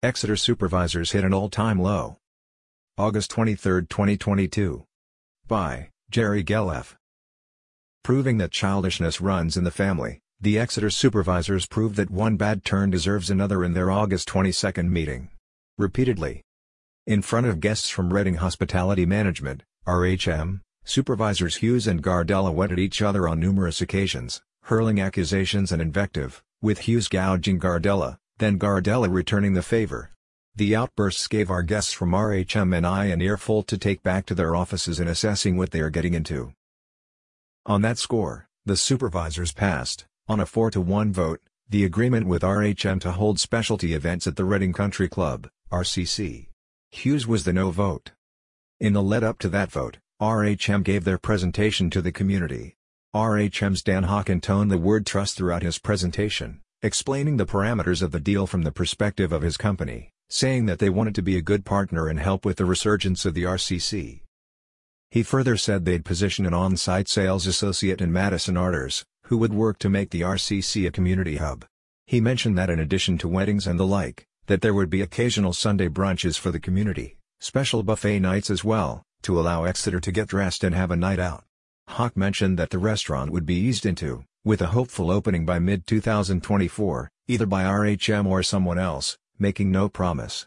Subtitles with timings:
[0.00, 2.18] Exeter supervisors hit an all-time low.
[2.96, 4.84] August 23, 2022.
[5.48, 6.94] By Jerry Gelef.
[8.04, 12.90] Proving that childishness runs in the family, the Exeter supervisors proved that one bad turn
[12.90, 15.30] deserves another in their August 22 meeting.
[15.78, 16.42] Repeatedly.
[17.04, 22.78] In front of guests from Reading Hospitality Management, RHM, supervisors Hughes and Gardella went at
[22.78, 29.12] each other on numerous occasions, hurling accusations and invective, with Hughes gouging Gardella, then Gardella
[29.12, 30.10] returning the favor.
[30.56, 34.34] The outbursts gave our guests from RHM and I an earful to take back to
[34.34, 36.52] their offices in assessing what they are getting into.
[37.66, 43.12] On that score, the supervisors passed, on a 4-to-1 vote, the agreement with RHM to
[43.12, 46.48] hold specialty events at the Reading Country Club, RCC.
[46.90, 48.12] Hughes was the no vote.
[48.80, 52.76] In the lead-up to that vote, RHM gave their presentation to the community.
[53.14, 58.20] RHM's Dan Hawken toned the word trust throughout his presentation, explaining the parameters of the
[58.20, 61.64] deal from the perspective of his company saying that they wanted to be a good
[61.64, 64.20] partner and help with the resurgence of the RCC.
[65.10, 69.78] He further said they'd position an on-site sales associate in Madison Arters, who would work
[69.78, 71.64] to make the RCC a community hub.
[72.06, 75.54] He mentioned that in addition to weddings and the like, that there would be occasional
[75.54, 80.28] Sunday brunches for the community, special buffet nights as well, to allow Exeter to get
[80.28, 81.44] dressed and have a night out.
[81.88, 87.08] Hawk mentioned that the restaurant would be eased into, with a hopeful opening by mid-2024,
[87.26, 90.46] either by RHM or someone else, making no promise.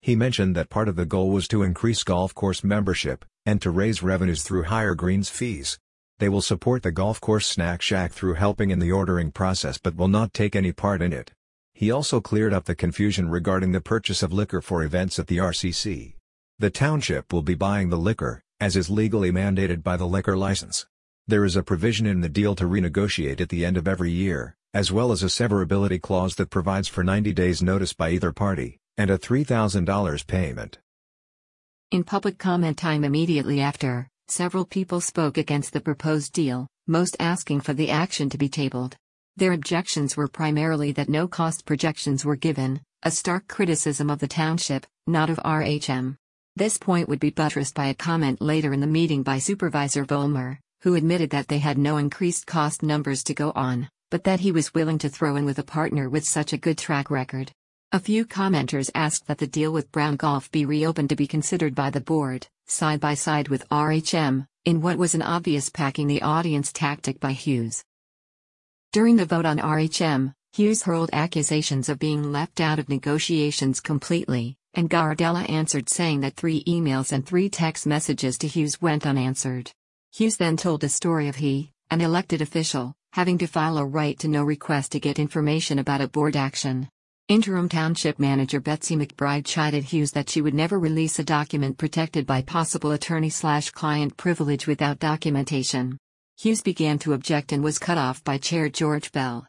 [0.00, 3.72] He mentioned that part of the goal was to increase golf course membership, and to
[3.72, 5.80] raise revenues through higher greens fees.
[6.20, 9.96] They will support the golf course snack shack through helping in the ordering process but
[9.96, 11.32] will not take any part in it.
[11.74, 15.38] He also cleared up the confusion regarding the purchase of liquor for events at the
[15.38, 16.14] RCC.
[16.60, 20.86] The township will be buying the liquor, as is legally mandated by the liquor license.
[21.28, 24.56] There is a provision in the deal to renegotiate at the end of every year,
[24.72, 28.78] as well as a severability clause that provides for 90 days notice by either party,
[28.96, 30.78] and a $3,000 payment.
[31.90, 37.60] In public comment time immediately after, several people spoke against the proposed deal, most asking
[37.60, 38.96] for the action to be tabled.
[39.36, 44.28] Their objections were primarily that no cost projections were given, a stark criticism of the
[44.28, 46.16] township, not of RHM.
[46.56, 50.58] This point would be buttressed by a comment later in the meeting by Supervisor Volmer,
[50.82, 54.52] who admitted that they had no increased cost numbers to go on but that he
[54.52, 57.52] was willing to throw in with a partner with such a good track record.
[57.92, 61.74] A few commenters asked that the deal with Brown Golf be reopened to be considered
[61.74, 66.22] by the board, side by side with RHM, in what was an obvious packing the
[66.22, 67.84] audience tactic by Hughes.
[68.92, 74.56] During the vote on RHM, Hughes hurled accusations of being left out of negotiations completely,
[74.74, 79.70] and Gardella answered saying that three emails and three text messages to Hughes went unanswered.
[80.18, 84.18] Hughes then told a story of he, an elected official, having to file a right
[84.18, 86.88] to know request to get information about a board action.
[87.28, 92.26] Interim Township Manager Betsy McBride chided Hughes that she would never release a document protected
[92.26, 95.96] by possible attorney slash client privilege without documentation.
[96.36, 99.46] Hughes began to object and was cut off by Chair George Bell.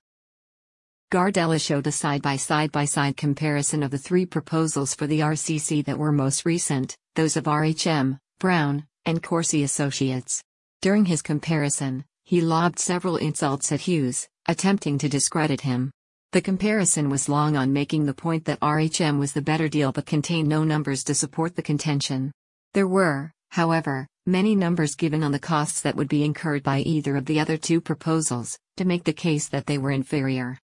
[1.12, 5.22] Gardella showed a side by side by side comparison of the three proposals for the
[5.22, 10.44] RCC that were most recent, those of RHM, Brown, and Corsi Associates.
[10.81, 15.91] During his comparison, he lobbed several insults at Hughes, attempting to discredit him.
[16.31, 20.06] The comparison was long on making the point that RHM was the better deal but
[20.06, 22.31] contained no numbers to support the contention.
[22.73, 27.18] There were, however, many numbers given on the costs that would be incurred by either
[27.18, 30.59] of the other two proposals, to make the case that they were inferior.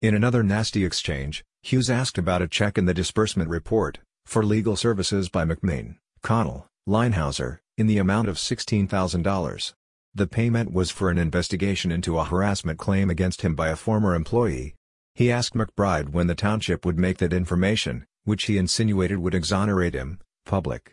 [0.00, 4.74] In another nasty exchange, Hughes asked about a check in the disbursement report, for legal
[4.74, 9.72] services by McMain, Connell, Linehauser, in the amount of $16,000.
[10.14, 14.14] The payment was for an investigation into a harassment claim against him by a former
[14.14, 14.74] employee.
[15.14, 19.94] He asked McBride when the township would make that information, which he insinuated would exonerate
[19.94, 20.92] him, public.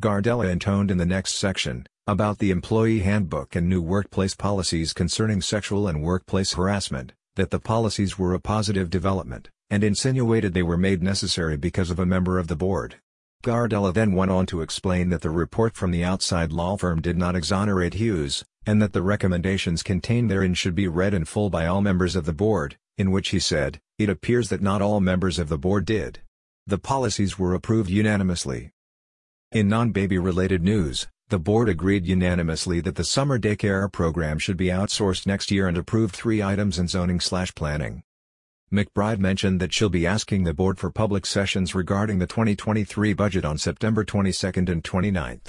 [0.00, 5.42] Gardella intoned in the next section, about the employee handbook and new workplace policies concerning
[5.42, 10.78] sexual and workplace harassment, that the policies were a positive development, and insinuated they were
[10.78, 12.96] made necessary because of a member of the board.
[13.44, 17.16] Gardella then went on to explain that the report from the outside law firm did
[17.16, 21.66] not exonerate Hughes, and that the recommendations contained therein should be read in full by
[21.66, 25.38] all members of the board, in which he said, it appears that not all members
[25.38, 26.20] of the board did.
[26.66, 28.72] The policies were approved unanimously.
[29.52, 34.66] In non-baby related news, the board agreed unanimously that the summer daycare program should be
[34.66, 38.02] outsourced next year and approved three items in zoning-slash-planning.
[38.72, 43.42] McBride mentioned that she'll be asking the board for public sessions regarding the 2023 budget
[43.42, 45.40] on September 22 and 29.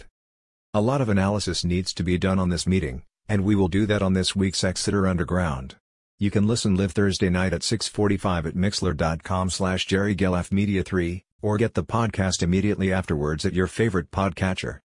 [0.73, 3.85] A lot of analysis needs to be done on this meeting, and we will do
[3.87, 5.75] that on this week's Exeter Underground.
[6.17, 10.15] You can listen live Thursday night at 6:45 at mixlr.com slash Jerry
[10.49, 14.79] Media 3, or get the podcast immediately afterwards at your favorite podcatcher.